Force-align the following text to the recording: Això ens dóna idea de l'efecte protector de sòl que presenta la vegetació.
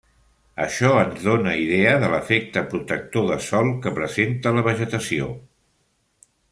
Això 0.63 0.87
ens 1.01 1.19
dóna 1.25 1.53
idea 1.65 1.91
de 2.05 2.09
l'efecte 2.15 2.65
protector 2.73 3.29
de 3.33 3.39
sòl 3.51 3.73
que 3.87 3.95
presenta 4.01 4.59
la 4.61 4.69
vegetació. 4.73 5.33